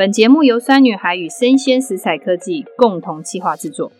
[0.00, 3.92] 本节目由酸女孩与生鲜食材科技共同企划制作。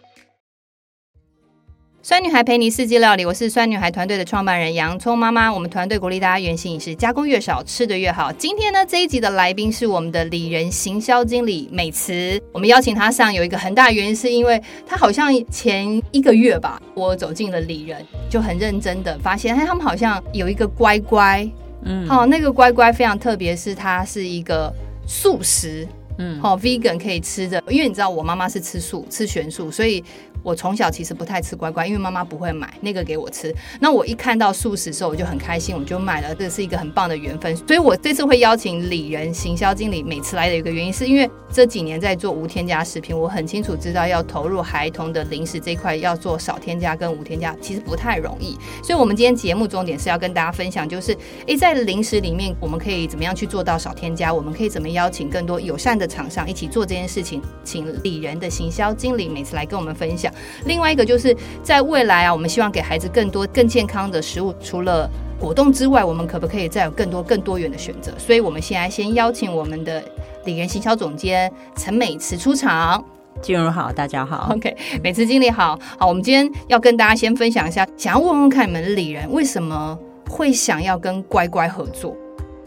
[2.01, 5.53] 酸女孩陪你四季料理，我是酸女孩团队的创办人洋葱妈妈。
[5.53, 8.33] 我们团队鼓励大家原形饮食，加工越少，吃的越好。
[8.33, 12.41] 今天呢，这一集的来宾是我们的里仁行销经理美慈。
[12.51, 21.47] 我们邀请她上，有一个很大的原因，是因为她好像前一个月吧，我走进了里仁，就很认真的发现，哎，他们好像有一个乖乖，
[21.85, 24.75] 嗯，好，那个乖乖非常特别，是它是一个。
[25.11, 25.89] 素食，
[26.19, 30.05] 嗯，好，vegan 可以吃的，因为你知道我妈妈是吃素，吃全素，所以。
[30.43, 33.55] 我从小其实不太吃乖乖，因为妈妈不会买那个给我吃。
[33.81, 36.35] 那我一看到素食的时候，我就很开心，我就买了。
[36.35, 48.57] 这是一个很棒的缘分，所以我这次会邀请李仁行销经理每次来的一个原因，是因为这几年在做无添加食品，我很清楚知道要投入孩童的零食这块，要做少添加跟无添加，其实不太容易。
[48.83, 54.33] 所以，我们今天节目重点是要跟大家分享，就是诶，在零食里面，我们可以怎么样去做到少添加？
[54.33, 57.43] 我们可以怎么邀请更多友善的厂商一起做这件事情？
[57.65, 60.30] 请李仁的行销经理每次来跟我们分享。
[60.65, 64.55] 另外一个就是在未来啊，我们希望给孩子更多更健康的食物。
[64.61, 68.13] 除了果冻之外，我们可不可以再有更多更多元的选择？
[68.19, 70.03] 所以，我们现在先邀请我们的
[70.45, 73.03] 里仁行销总监陈美慈出场。
[73.41, 74.51] 金融好，大家好。
[74.55, 75.79] OK，美慈经理好。
[75.99, 82.15] 好，我们今天要跟大家先分享一下，想要问问看你们里仁为什么会想要跟乖乖合作？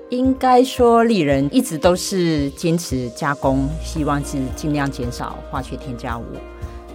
[0.09, 6.23] 应该说，里仁一直都是坚持加工，希望是尽量减少化学添加物。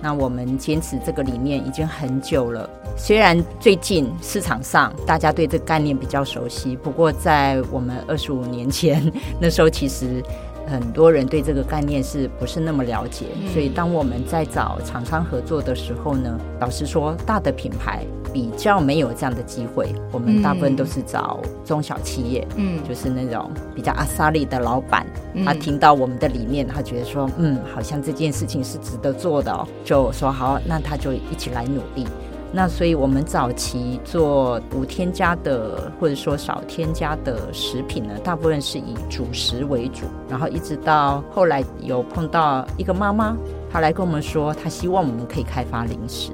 [0.01, 2.69] 那我们坚持这个理念已经很久了。
[2.97, 10.23] 虽然最近市场上大家对这个概念比较熟悉，不过在我们二十五年前那时候，其实
[10.67, 13.27] 很多人对这个概念是不是那么了解？
[13.53, 18.05] 所以当我们在找厂商合作的时候呢，老实说，大的品牌。
[18.39, 32.07] 比较没有这样的机会，我们大部分都是找中小企业，嗯，就是那种比较阿萨利的老板，嗯，他听到我们的理念，他觉得说，嗯，好像这件事情是值得做的哦，就说好，那他就一起来努力。
[32.51, 43.37] 那所以我们早期做无添加的或者说少添加的食品呢，大部分是以主食为主，然后一直到后来有碰到一个妈妈，
[43.69, 46.31] 她来跟我们说，她希望我们可以开发零食。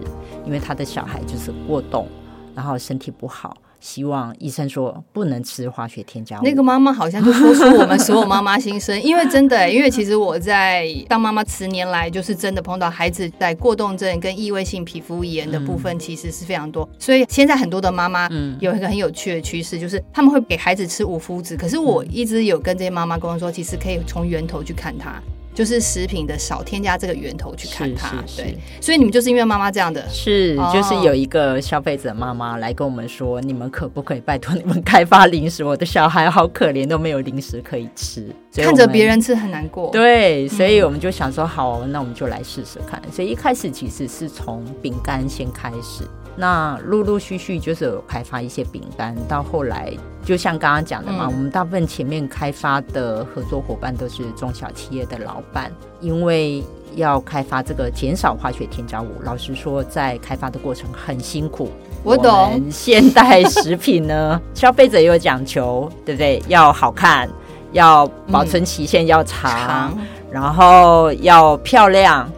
[0.47, 2.07] 因为他的小孩就是过动，
[2.55, 6.43] 然后身体不好，希望医生说不能吃化学添加物。
[6.45, 16.89] 那个妈妈好像就说出我们所有妈妈心声，因为真的， 因为其实我在当妈妈十年来，就是真的碰到孩子在过动症跟异位性皮肤炎的部分，其实是非常多。
[16.99, 18.29] 所以现在很多的妈妈
[18.61, 25.21] 有一个很有趣的趋势，就是他们会给孩子吃五麸质，可是我一直有跟这些妈妈沟通说，其实可以从源头去看它。
[25.55, 35.63] 就是食品的少添加这个源头去看它，对，所以你们就是因为妈妈这样的，是就是有一个消费者妈妈来跟我们说，你们可不可以拜托你们开发零食？
[35.63, 38.27] 我的小孩好可怜，都没有零食可以吃，
[38.57, 39.91] 看着别人吃很难过。
[39.93, 43.01] 对，所以我们就想说，好，那我们就来试试看。
[43.13, 46.05] 所以一开始其实是从饼干先开始。
[46.37, 49.93] 那陆陆续续就是有开发一些饼干，到后来
[50.25, 56.65] 就像刚刚讲的嘛，嗯，我们大部分前面开发的合作伙伴都是中小企业的老板，因为
[56.97, 61.71] 要开发这个减少化学添加物，老实说，在开发的过程很辛苦。
[62.03, 66.43] 我懂，现代食品呢，消费者有讲求，对不对？
[66.49, 67.29] 要好看，
[67.73, 69.99] 要保存期限要长，嗯，长，
[70.33, 72.29] 然后要漂亮。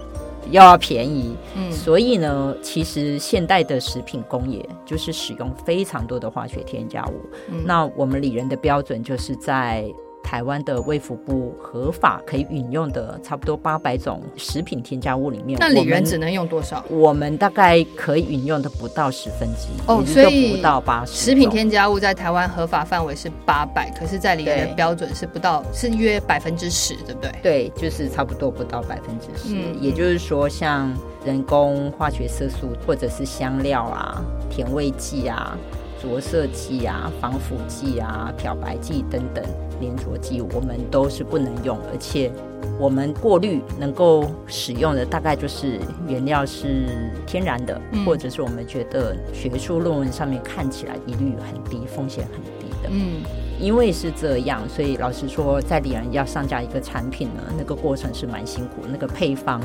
[0.48, 7.26] 又要便宜，嗯，所以呢，其实现代的食品工业就是使用非常多的化学添加物。
[7.48, 9.92] 嗯，那我们里人的标准就是在。
[10.26, 16.84] 台湾的卫福部合法可以饮用的差不多八百种食品添加物里面，那里仁只能用多少？
[16.90, 21.12] 我们大概可以饮用的不到十分之一哦，所以不到八十。
[21.12, 27.30] 食品添加物在台湾合法范围是八百，可是在里仁的标准是不到，是约百分之十，对不对？
[27.40, 29.54] 对，就是差不多不到百分之十。
[29.54, 30.92] 嗯，也就是说，像
[31.24, 34.20] 人工化学色素或者是香料啊、
[34.50, 35.56] 甜味剂啊。
[36.00, 39.44] 着色剂啊、防腐剂啊、漂白剂等等
[39.80, 42.30] 粘着剂，我们都是不能用，而且
[42.78, 46.86] 我们过滤能够使用的大概就是原料是
[47.26, 52.88] 天然的，嗯、或者是我们觉得学术论文上面看起来疑虑很低、风险很低的。
[52.90, 53.22] 嗯，
[53.58, 58.82] 因为是这样，所以老实说，在里人要上架一个产品呢，那个过程是蛮辛苦。
[58.90, 59.60] 那个配方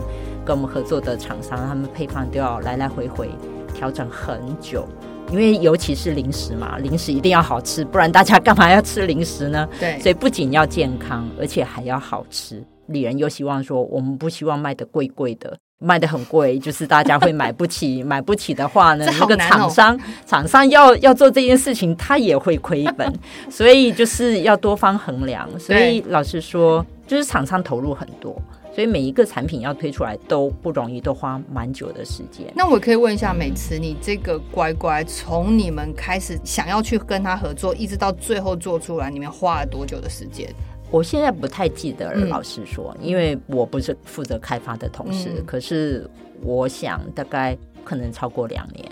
[0.45, 3.30] 跟我们合作的厂商，他们配方都要来来回回
[3.74, 4.88] 调整很久。
[5.31, 9.68] 因为尤其是零食嘛，零食一定要好吃，不然大家干嘛要吃零食呢？
[9.80, 12.62] 对，所以不仅要健康，而且还要好吃。
[12.88, 23.10] 里仁又希望说，我们不希望卖的贵贵的，卖的很贵，就是大家会买不起， 买不起的话呢，那个厂商厂商要要做这件事情，他也会亏本，
[23.50, 25.48] 所以就是要多方衡量。
[25.57, 28.36] 所以老实说，就是厂商投入很多。
[28.73, 32.51] 所以每一个产品要推出来都不容易，都花蛮久的时间。
[32.56, 40.50] 那我可以问一下美慈，你这个乖乖从你们开始想要去跟他合作，一直到最后做出来，你们花了多久的时间？
[40.89, 45.29] 我现在不太记得了，老实说，嗯、因为我不是负责开发的同事。
[45.35, 46.09] 嗯、可是
[46.41, 48.89] 我想大概可能超过两年，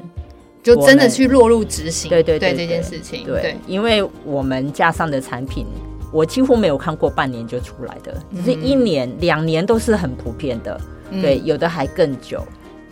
[0.61, 2.09] 就真的去落入执行。
[2.09, 3.25] 对对对，对，对，对，这件事情。
[3.25, 5.65] 对，对，因为我们架上的产品。
[6.11, 10.79] 我几乎没有看过半年就出来的，只是一年、两年都是很普遍的，
[11.21, 12.44] 对，有的还更久。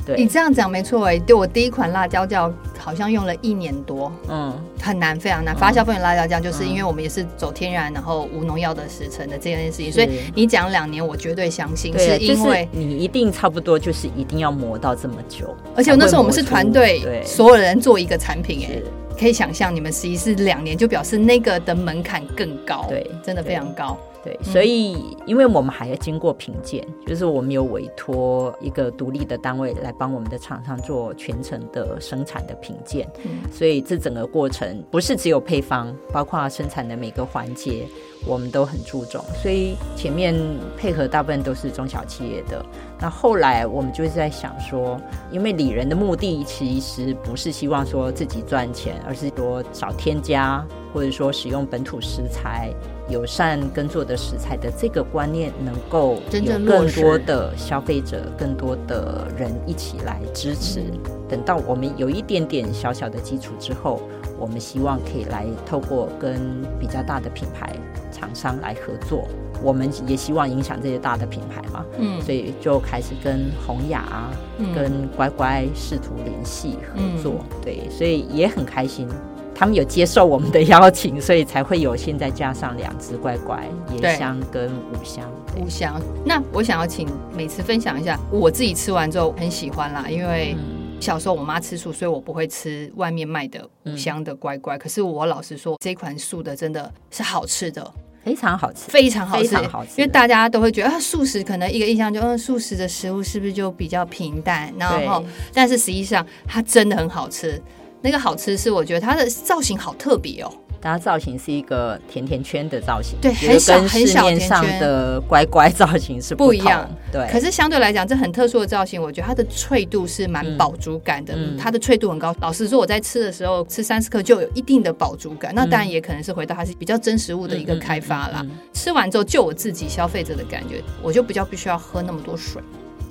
[0.06, 5.54] 对，你这样讲没错哎，对，我第一款辣椒酱好像用了一年多，嗯，很难，非常难。
[5.54, 5.84] 发酵。
[5.84, 18.82] 风味辣椒酱就是因为我们也是走天然，然后无农药的时辰的这件事情，所以你讲两年，我绝对相信，是因为你一定差不多就是一定要磨到这么久，而且那时候我们是团队，对，所有人做一个产品，哎。
[19.18, 23.98] 可以想象，你们实习是两年，就表示那个的门槛更高，对，真的非常高。
[24.24, 33.08] 对，所以因为我们还要经过评鉴，就是我们有委托一个独立的单位来帮我们的厂商做全程的生产的评鉴，
[33.52, 37.86] 所以这整个过程不是只有配方，包括生产的每个环节。
[38.26, 40.36] 我们都很注重，所以前面
[40.78, 42.66] 配合大部分都是中小企业的。
[43.00, 45.00] 那后来我们就是在想说，
[45.32, 52.74] 因为里仁的目的其实不是希望说自己赚钱，而是说少添加，或者说使用本土食材、
[53.08, 60.82] 友善耕作的食材的这个观念，能够有更多的消费者、更多的人一起来支持。
[61.30, 64.02] 等到我们有一点点小小的基础之后，
[64.40, 67.74] 我们希望可以来透过跟比较大的品牌。
[68.18, 69.28] 厂商来合作，
[69.62, 79.08] 我们也希望影响这些大的品牌嘛，嗯，所以就开始跟弘雅、啊、嗯、跟乖乖试图联系合作，嗯、对，所以也很开心，
[79.54, 86.02] 他们有接受我们的邀请，所以才会有现在加上两只乖乖，椰香跟五香，五香。
[86.26, 90.56] 那我想要请每次分享一下，我自己吃完之后很喜欢啦，因为
[91.00, 94.76] 小时候我妈吃素，所以我不会吃外面卖的五香的乖乖。
[94.76, 97.94] 嗯、可是我老实说，这款素的真的是好吃的。
[98.28, 99.92] 非常好吃，非常好吃，好吃。
[99.98, 104.74] 因为大家都会觉得啊，素食可能一个印象就，嗯，素食的食物是不是就比较平淡？
[104.78, 107.62] 然后，但是实际上它真的很好吃。
[108.02, 110.54] 那个好吃是我觉得它的造型好特别哦。
[110.88, 117.28] 它造型是一个甜甜圈的造型，对，很小很小市面上的乖乖造型是不，不一样，对。
[117.32, 122.36] 可是相对来讲，这很特殊的造型，我觉得它的脆度是蛮饱足感的，嗯、它的脆度很高。
[122.40, 125.52] 老实说，我在吃的时候吃三十克就有一定的饱足感。
[125.54, 128.46] 嗯、那当然也可能是回到它是比较真实物的一个开发啦。
[128.74, 132.62] 吃完之后，就我自己消费者的感觉，我就比较必须要喝那么多水，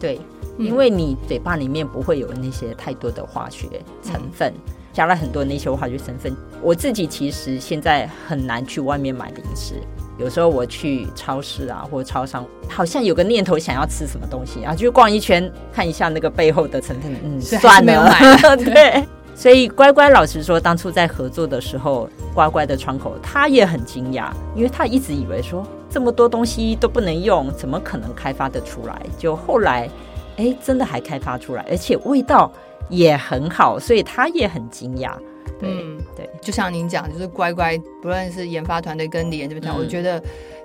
[0.01, 0.21] 对，
[0.59, 3.67] 嗯、因为你嘴巴里面不会有那些太多的化学
[4.03, 4.53] 成分。
[4.97, 9.75] 嗯加了很多那些化学成分，我自己其实现在很难去外面买零食。
[10.17, 18.57] 有时候我去超市啊，或者超商，好像有个念头想要吃什么东西，然后就逛一圈，看一下那个背后的成分，嗯，算了，没有买。
[18.57, 19.05] 对，
[19.35, 28.99] 所以乖乖老实说，当初在合作的时候，乖乖的窗口他也很惊讶，因为他一直以为说这么多东西都不能用，怎么可能开发得出来？
[29.19, 29.91] 就后来，
[30.39, 32.51] 哎，真的还开发出来，而且味道。
[32.89, 35.13] 也很好，所以他也很惊讶。
[35.59, 40.23] 对、嗯、对，就像您讲，就是乖乖，不论是研发团队跟李岩这边团，嗯、我觉得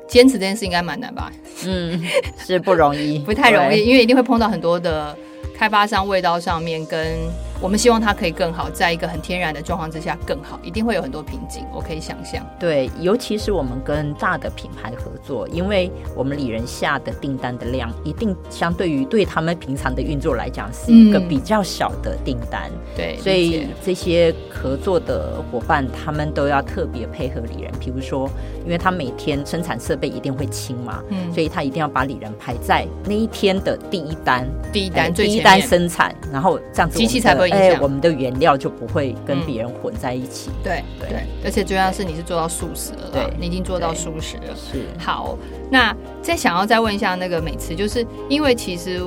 [0.07, 1.31] 坚持这件事应该蛮难吧？
[1.65, 2.01] 嗯，
[2.38, 5.17] 是不容易， 不太容易，因为一定会碰到很多的
[5.55, 7.17] 开发商，味道上面跟。
[7.62, 12.44] 我们希望它可以更好，在一个很天然的状况之下更好，一定会有很多瓶颈，我可以想象。
[12.60, 22.63] 对，尤其是我们跟大的品牌合作，因为我们里人下的订单的量，一定相对于对他们平常的运作来讲，是一个比较小的订单。
[22.72, 27.72] 嗯、对，所以这些合作的伙伴，他们都要特别配合里仁。
[27.80, 28.27] 比如说，
[28.65, 37.50] 因为他每天生产设备一定会清嘛，嗯，所以他一定要把里仁排在那一天的第一单，第一单，第一单生产，然后这样子，机器才会。
[37.51, 40.50] 哎，我们的原料就不会跟别人混在一起。
[40.50, 44.55] 嗯、对对，而且重要是你是做到素食了，对，你已经做到素食了。
[44.55, 45.38] 是好，
[45.70, 49.01] 那再想要再问一下那个美慈，就是因为其实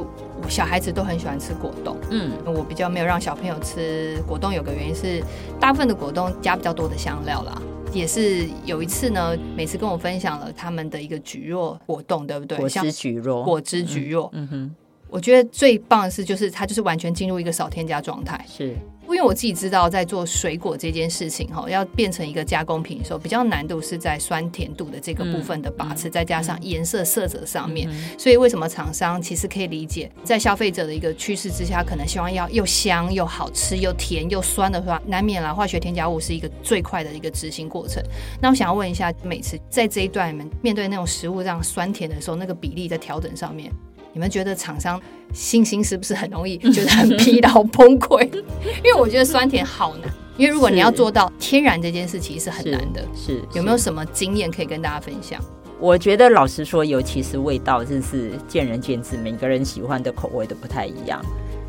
[0.49, 5.23] 小孩子都很喜欢吃果冻，嗯，我比较没有让小朋友吃果冻，有个原因是
[5.59, 7.61] 大部分的果冻加比较多的香料啦。
[7.93, 12.59] 也是有一次呢，每次跟我分享了他们的一个蒟蒻果冻，对不对？
[12.59, 14.75] 果汁橘若，果汁蒟蒻，嗯哼。
[15.15, 18.45] 我觉得最棒的是，就是它就是完全进入一个少添加状态。
[18.49, 18.71] 是，
[19.05, 27.89] 因为我自己知道，在做水果这件事情哈，要变成一个加工品的时候，比较难度是在酸甜度的这个部分的把持，嗯、再加上颜色色泽上面。
[27.89, 38.03] 嗯、所以为什么厂商其实可以理解，在消费者的一个趋势之下，可能希望要又香又好吃又甜又酸的话，难免啦，化学添加物是一个最快的一个执行过程。
[38.43, 43.71] 那我想要问一下，每次在这一段你们面对那种食物这样酸甜的时候，那个比例在调整上面，
[44.15, 44.99] 你们觉得厂商？
[45.33, 48.23] 信心是不是很容易觉得 很疲劳崩溃？
[48.83, 53.05] 因为我觉得酸甜好难，因为如果你要做到天然这件事，其实是很难的。
[53.13, 55.41] 是，是有没有什么经验可以跟大家分享？
[55.81, 61.21] 我觉得老实说，尤其是味道，真是见仁见智，每个人喜欢的口味都不太一样。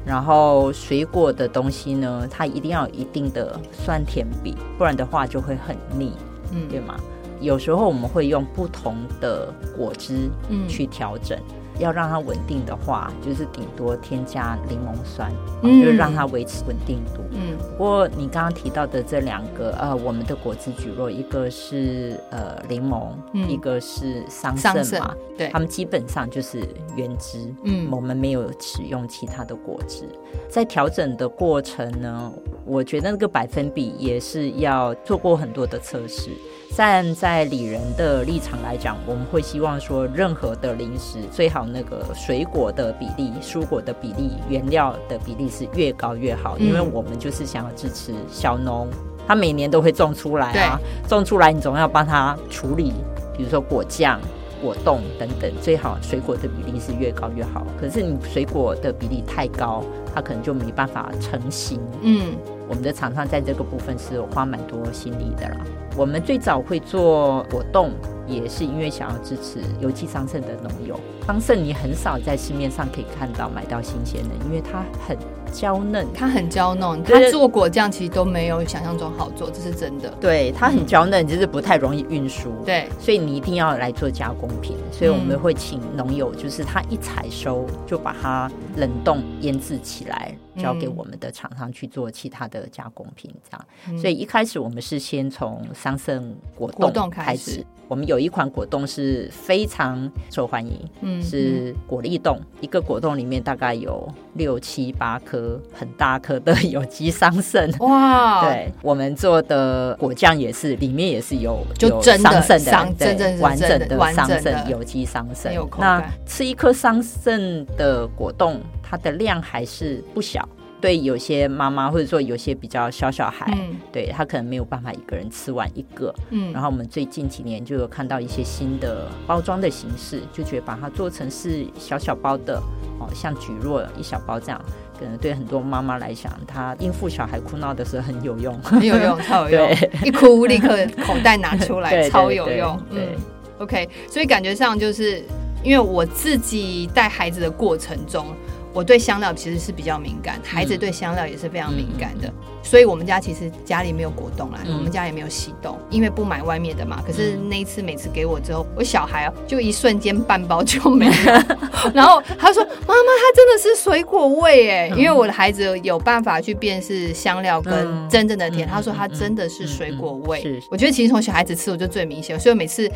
[0.05, 6.11] 然后水果的东西呢，它一定要有一定的酸甜比，不然的话就会很腻，
[6.51, 6.95] 嗯，对吗？
[7.41, 11.35] 有时候我们会用不同的果汁，嗯，去调整。
[11.79, 17.21] 要让它稳定的话，就是顶多添加柠檬酸，嗯、就是让它维持稳定度。
[17.31, 26.63] 嗯，不过你刚刚提到的这两个，呃，我们的果汁蒟蒻，一个是呃柠檬，嗯、一个是桑葚嘛，对，它们基本上就是
[26.95, 27.53] 原汁。
[27.63, 30.07] 嗯，我们没有使用其他的果汁，
[30.49, 32.31] 在调整的过程呢，
[32.65, 36.29] 我觉得那个百分比也是要做过很多的测试。
[36.75, 48.89] 站在里人的立场来讲，我们会希望说，任何的零食最好那个水果的比例、蔬果的比例、原料的比例是越高越好，因为我们就是想要支持小农，
[49.25, 50.77] 他每年都会种出来啊，
[51.07, 52.91] 种出来你总要帮他处理，
[53.37, 54.19] 比如说果酱、
[54.61, 57.65] 果冻等等，最好水果的比例是越高越好。
[57.79, 59.81] 可是你水果的比例太高，
[60.13, 61.79] 它可能就没办法成型。
[62.01, 62.35] 嗯，
[62.67, 65.65] 我们的厂商在这个部分是花蛮多心力的啦。
[65.95, 67.91] 我们最早会做果冻，
[68.27, 70.99] 也是因为想要支持有机桑葚的农友。
[71.25, 75.17] 桑葚你很少在市面上可以看到买到新鲜的，因为它很
[75.51, 77.03] 娇嫩，它很娇嫩。
[77.03, 80.07] 它做果酱其实都没有想象中好做，这是真的。
[80.21, 82.51] 对，它很娇嫩，就是不太容易运输。
[82.63, 84.77] 对，所以你一定要来做加工品。
[84.91, 93.33] 所以我们会请农友，就是他一采收就把它冷冻腌制起来，交给我们的厂商去做其他的加工品。
[93.49, 96.21] 这样，所以一开始我们是先从桑葚
[96.53, 97.65] 果冻开始。
[97.87, 108.45] 我们有一款果冻是非常受欢迎，嗯，是果粒冻，一个果冻里面大概有六七八颗很大颗的有机桑葚，哇！
[108.47, 115.67] 对，我们做的果酱也是里面也是有就真的桑葚的，真正完整的桑葚有机桑葚。
[115.79, 120.47] 那吃一颗桑葚的果冻，它的量还是不小。
[120.81, 126.13] 对有些妈妈或者说有些比较小小孩，嗯、对他可能没有办法一个人吃完一个。
[126.29, 132.61] 嗯，然后我们最近几年就有看到一些新的包装的形式，就觉得把它做成是小小包的
[132.99, 134.61] 哦，像菊若一小包这样，
[134.99, 139.69] 可能对很多妈妈来讲，她应付小孩哭闹的时候很有用，很有用， 超有用。
[140.03, 142.79] 一哭立刻口袋拿出来， 超有用。
[142.91, 143.15] 对
[143.57, 145.23] ，，OK，所以感觉上就是
[145.63, 148.27] 因为我自己带孩子的过程中。
[148.75, 157.01] 我对香料其实是比较敏感，孩子对香料也是非常敏感的，嗯、所以我们家其实家里没有果冻啦，嗯、我们家也没有喜冻，因为不买外面的嘛。
[157.07, 161.57] 可是那一次每次给我之后，我小孩就一瞬间半包就没了，
[161.95, 170.41] 然后他说：“妈妈，它真的是水果味哎！”因为我的孩子有办法去辨识香料跟真正的甜，他说他真的是水果味。
[170.41, 172.91] 是，我觉得其实从小孩子吃我就最明显，所以每次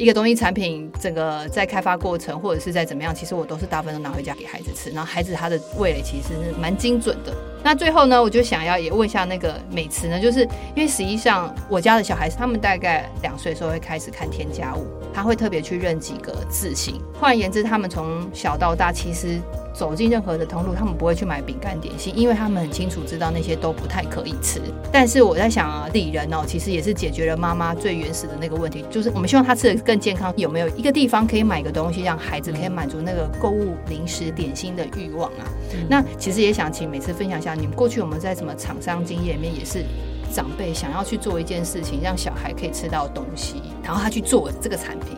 [0.00, 5.04] 一个东西产品整个在开发过程或者是在怎么样，其实我都是大部分都拿回家给孩子吃，然后。
[5.04, 7.34] 孩子他的味蕾其实是蛮精准的。
[7.62, 10.42] 那最后呢，我就想要也问一下那个美慈呢，就是
[10.74, 17.00] 因为实际上我家的小孩子他们大概两岁的时候会开始看添加物，他会特别去认几个字形。
[17.12, 19.40] 换言之，他们从小到大其实。
[19.72, 24.60] 走进任何的通路，他们不会去买饼干点心，因为他们很清楚知道那些都不太可以吃。
[24.92, 30.34] 但是我在想啊，里仁哦，其实也是解决了妈妈最原始的那个问题，就是我们希望他吃的更健康。
[30.36, 35.48] 有没有一个地方可以买个东西，让孩子可以满足那个购物零食点心的欲望啊？
[35.72, 39.84] 嗯、那其实也想请美慈分享一下，你们过去我们在什么厂商经验里面，也是
[40.32, 45.16] 长辈想要去做一件事情，让小孩可以吃到东西，然后他去做这个产品。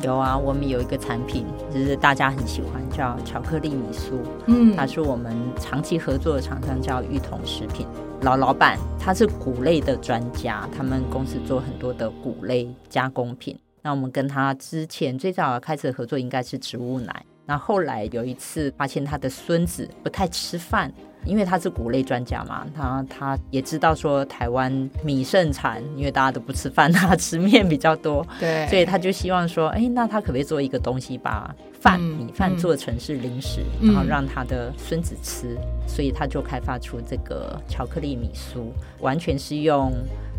[0.00, 1.44] 有啊，我们有一个产品，
[1.74, 4.12] 就是大家很喜欢，叫巧克力米酥。
[4.46, 7.84] 嗯，它是我们长期合作的厂商，叫玉彤食品。
[8.22, 13.58] 老老板他是谷类的专家，他们公司做很多的谷类加工品。
[13.82, 17.24] 那我们跟他之前最早开始合作，应该是植物奶。
[17.48, 20.92] 那后来有一次发现他的孙子不太吃饭。
[21.24, 24.72] 因为他是谷类专家嘛，他他也知道说台湾
[25.04, 38.68] 米盛产，因为大家都不吃饭，他吃面比较多，对，所以他就希望说，哎，那他可不可以做一个东西，把饭、嗯、米饭做成是零食，嗯、然后让他的孙子吃，所以他就开发出这个巧克力米酥，
[39.00, 39.92] 完全是用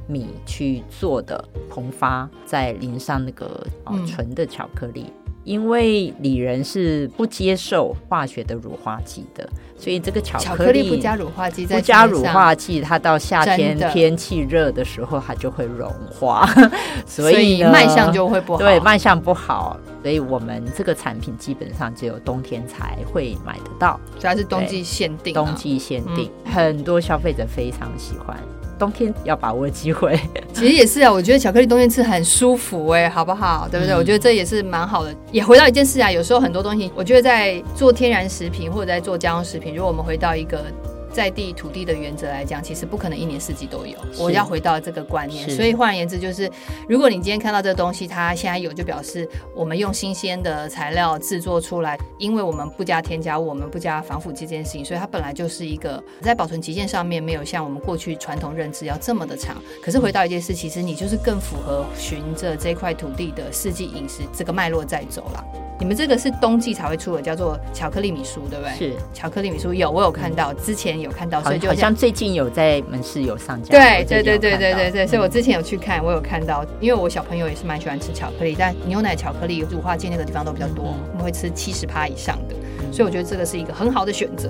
[0.07, 3.45] 米去做的，膨发再淋上那个
[3.83, 5.13] 哦纯的巧克力。
[5.49, 16.47] 嗯因为李仁是不接受化学的乳化剂的，所以这个巧克力，不加乳化剂，不加乳化剂，它到夏天天气热的时候，它就会融化，
[17.07, 18.59] 所以卖相就会不好。
[18.59, 28.37] 对，卖相不好，所以我们这个产品基本上只有冬天才会买得到，主要是冬季限定，冬季限定，嗯，很多消费者非常喜欢。
[28.79, 30.19] 冬天要把握机会，
[30.53, 31.11] 其实也是啊。
[31.11, 33.67] 我觉得巧克力冬天吃很舒服哎、欸，好不好？
[33.69, 33.93] 对不对？
[33.93, 35.13] 嗯、我觉得这也是蛮好的。
[35.31, 40.63] 也回到一件事啊，有时候很多东西，我觉得在做天然食品或者在做加工食品，如果我们回到一个。
[41.11, 43.97] 在地土地的原则来讲，其实不可能一年四季都有。
[44.17, 46.49] 我要回到这个观念，所以换而言之，就是
[46.87, 59.57] 如果你今天看到这个东西，它现在有，就表示我们用新鲜的材料制作出来，因为我们不加添加物，我们不加防腐剂这件事情，所以它本来就是一个在保存期限上面没有像我们过去传统认知要这么的长。
[59.83, 65.43] 可是回到一件事，其实你就是更符合循着这块土地的四季饮食这个脉络在走了。
[65.79, 68.75] 你们这个是冬季才会出的，叫做巧克力米酥，对不对？
[68.75, 73.71] 是巧克力米酥，有我有看到，之前有看到，所以就好像最近有在门市有上架。
[73.71, 82.55] 对对对对对对对，所以我之前有去看，我有看到，因为我小朋友也是蛮喜欢吃巧克力，但牛奶巧克力乳化剂那个地方都比较多，我们会吃七十趴以上的，
[82.91, 84.49] 所以我觉得这个是一个很好的选择。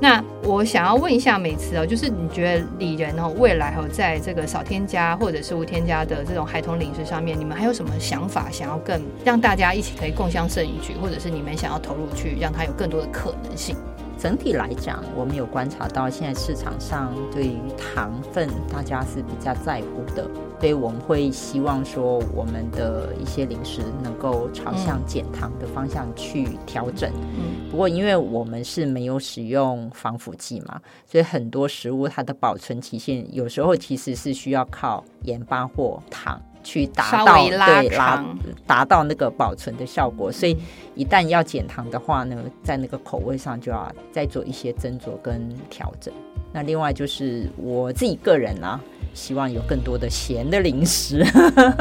[0.00, 8.48] 那我想要问一下美慈哦，就是你觉得里仁哦，未来哦，在这个少添加或者是无添加的这种孩童零食上面，你们还有什么想法？
[8.48, 13.74] 想要更让大家一起可以共襄盛举，或者是你们想要投入去让它有更多的可能性？
[14.18, 27.08] 整体来讲，我们有观察到，现在市场上对于糖分，大家是比较在乎的，所以我们会希望说，我们的一些零食能够朝向减糖的方向去调整。
[27.14, 36.42] 嗯，不过因为我们是没有使用防腐剂嘛，所以很多食物它的保存期限有时候其实是需要靠盐巴或糖。
[36.68, 38.24] 去达到对拉
[38.66, 40.54] 达到那个保存的效果，所以
[40.94, 46.12] 一旦要减糖的话呢，在那个口味上就要再做一些斟酌跟调整。
[46.52, 48.78] 那另外就是我自己个人啊，
[49.14, 51.24] 希望有更多的咸的零食。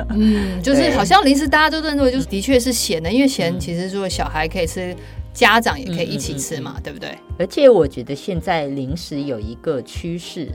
[0.09, 4.95] 嗯， 就是好像零食大家都认为就是的确是咸的，因为咸其实如果小孩可以吃，
[5.33, 7.13] 家长也可以一起吃嘛，对不对？
[7.37, 10.49] 而且我觉得现在零食有一个趋势，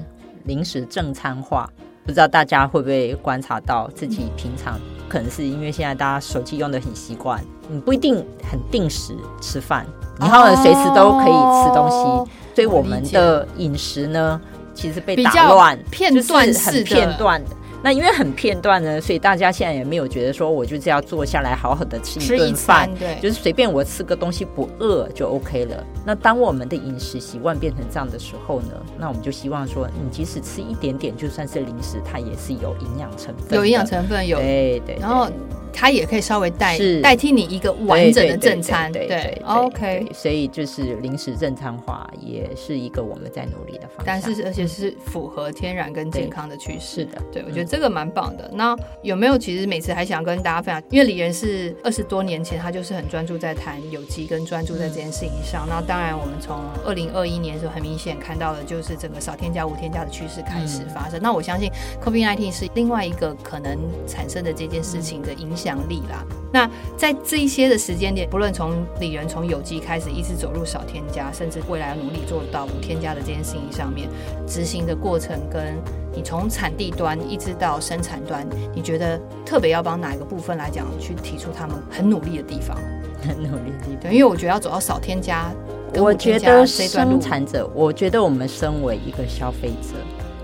[0.45, 1.69] 零食正餐化。
[2.05, 8.17] 不知道大家会不会观察到自己平常可能是因为现在大家手机用的很习惯，你不一定
[8.51, 9.87] 很定时吃饭，
[10.19, 14.41] 你好像随时都可以吃东西，哦、所以我们的饮食呢，
[14.75, 17.51] 其实被打乱，片段式的，很片段的。
[17.83, 25.85] 那因为很片段呢，所以大家现在也没有觉得说，我就是要坐下来好好的吃一顿饭，对，就是随便我吃个东西不饿就 OK 了。
[26.07, 35.29] 那当我们的饮食习惯变成这样的时候呢，那我们就希望说，你即使吃一点点，就算是零食，它也是有营养成分，有营养成分，有对对，对，然后。
[35.75, 40.07] 它也可以稍微代代替你一个完整的正餐，对，对，对，对，对，OK。
[40.13, 47.01] 所以就是零食正餐化也是一个我们在努力的方向，但是而且是符合天然跟健康的趋势。
[47.01, 48.51] 是的，对，我觉得这个蛮棒的。
[48.53, 50.83] 那有没有其实每次还想跟大家分享？
[50.91, 55.67] 因为李仁是二十多年前，他就是很专注在谈有机跟专注在这件事情上。
[55.67, 61.19] 那当然，我们从二零二一年的时候很明显看到的就是整个少添加无添加的趋势开始发生。
[61.23, 61.73] 那我相信
[62.05, 65.63] COVID-19 是另外一个可能产生的这件事情的影响。
[65.63, 66.27] 奖励啦。
[66.53, 74.09] 那在这一些的时间点，不论从李仁从有机开始，一直走入少添加，甚至未来要努力做到无添加的这件事情上面，
[74.45, 75.81] 执行的过程，跟
[76.15, 82.77] 你从产地端一直到生产端，你觉得特别要帮哪一个部分来讲，去提出他们很努力的地方？
[83.23, 85.53] 很努力的地方，对，因为我觉得要走到少添加，
[85.95, 89.95] 我觉得生产者，我觉得我们身为一个消费者，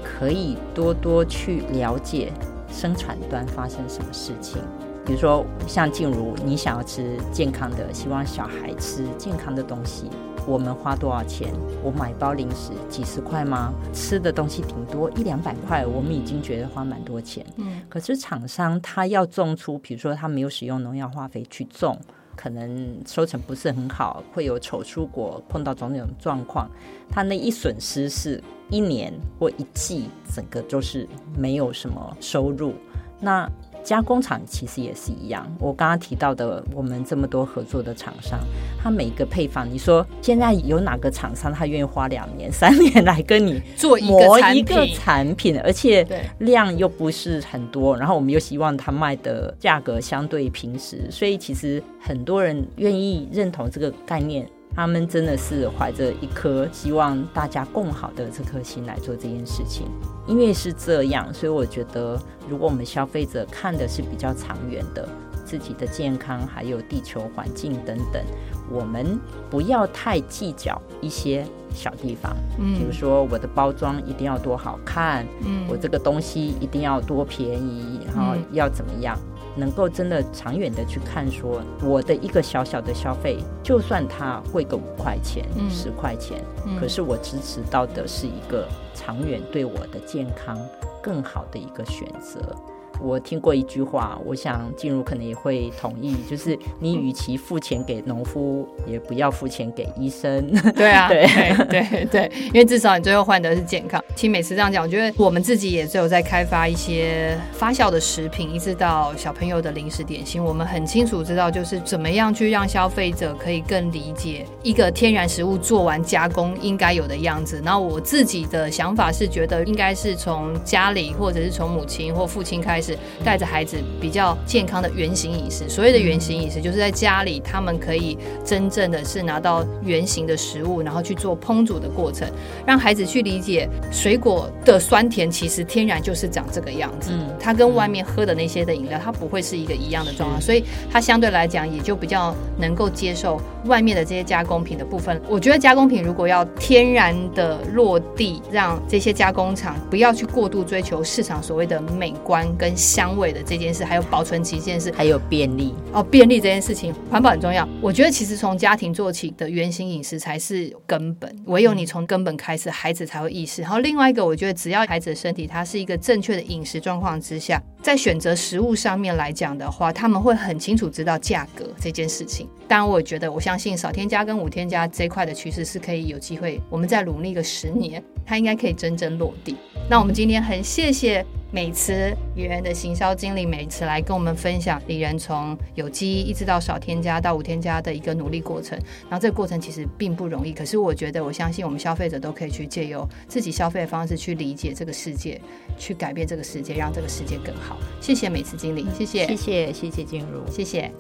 [0.02, 2.32] 可以多多去了解
[2.70, 4.62] 生产端发生什么事情。
[5.04, 10.10] 比如说，像静茹，你想要吃健康的，希望小孩吃健康的东西，
[10.46, 11.52] 我们花多少钱？
[11.82, 13.72] 我买包零食几十块吗？
[13.92, 17.44] 吃的东西顶多一两百块，我们已经觉得花蛮多钱。
[17.56, 21.98] 嗯，可是厂商他要种出，比如说他没有使用农药化肥去种，
[22.34, 26.70] 可能收成不是很好，会有丑蔬果，碰到种种状况，
[27.10, 32.74] 他那一损失是一年或一季，整个就是没有什么收入。
[33.20, 33.50] 那
[33.82, 35.46] 加工厂其实也是一样。
[35.58, 38.38] 我刚刚提到的，我们这么多合作的厂商，
[38.82, 46.06] 他每个配方，你说现在有哪个厂商他愿意花两年、三年来跟你做磨一个产品，而且
[46.38, 54.48] 量又不是很多，然后我们又希望他卖的价格相对平时，所以其实很多人愿意认同这个概念。
[54.78, 59.88] 他们真的是怀着一颗希望大家共好的这颗心来做这件事情，
[60.24, 62.16] 因为是这样，所以我觉得，
[62.48, 65.08] 如果我们消费者看的是比较长远的，
[65.44, 68.22] 自己的健康还有地球环境等等，
[68.70, 69.18] 我们
[69.50, 79.18] 不要太计较一些小地方，嗯，比如说我的包装一定要多好看，嗯，我这个东西一定要多便宜，然后要怎么样。
[79.58, 86.44] 能够真的长远的去看，说我的一个小小的消费，就算它贵个五块钱、十块钱，
[86.78, 90.56] 可是我支持到的是一个长远对我的健康
[91.02, 92.54] 更好的一个选择。
[93.00, 100.50] 我听过一句话，我想静茹可能也会同意，就是你与其付钱给农夫，也不要付钱给医生。
[100.72, 101.26] 对啊， 对
[101.68, 104.02] 对对，因为至少你最后换的是健康。
[104.16, 117.62] 其实每次这样讲，我觉得我们自己也只有在开发一些发酵的食品，一直到小朋友的零食点心，我们很清楚知道，就是怎么样去让消费者可以更理解一个天然食物做完加工应该有的样子。
[117.64, 122.87] 然后我自己的想法是觉得，应该是从家里或者是从母亲或父亲开始。
[123.24, 132.28] 带着孩子比较健康的原型饮食，所谓的原型饮食，就是在家里他们可以真正的是拿到原型的食物，然后去做烹煮的过程，
[132.66, 137.10] 让孩子去理解水果的酸甜其实天然就是长这个样子。
[137.12, 145.20] 嗯，它跟外面喝的那些的饮料，它不会是一个一样的状况，所以它相对来讲也就比较能够接受外面的这些加工品的部分。
[145.28, 152.77] 我觉得加工品如果要天然的落地，让这些加工厂不要去过度追求市场所谓的美观跟。
[152.78, 157.68] 香味的这件事，还有保存期这件事，还有便利哦，便利这件事情，环保很重要。
[157.82, 163.62] 我觉得其实从家庭做起的原型饮食才是根本，唯有你从根本开始，孩子才会意识。
[163.62, 172.48] 然后另外一个，我觉得只要孩子的身体它是一个正确的饮食状况之下，在选择食物上面来讲的话，他们会很清楚知道价格这件事情。
[172.68, 179.56] 当然，我觉得我相信少添加跟无添加这块的趋势是可以有机会，我们再努力个十年，它应该可以真正落地。
[179.90, 181.24] 那我们今天很谢谢。
[181.50, 195.40] 美慈怡人的行销经理美慈来跟我们分享李人从有机一直到少添加到无添加的一个努力过程，然后这个过程其实并不容易，可是我觉得我相信我们消费者都可以去借由自己消费的方式去理解这个世界，
[195.78, 197.78] 去改变这个世界，让这个世界更好。
[198.00, 200.92] 谢谢美慈经理，谢谢，谢谢谢谢静茹，谢谢。